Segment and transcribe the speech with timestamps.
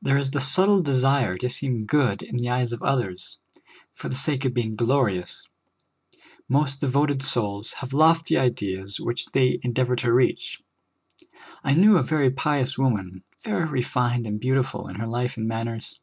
[0.00, 3.38] There is the subtle desire to seem good in the eyes of others,
[3.92, 5.48] for the sake of being glorious;
[6.48, 10.62] most devoted souls have lofty ideals which they endeavor to reach.
[11.64, 15.98] I knew a very pious woman, very refined and beautiful in her life and manners.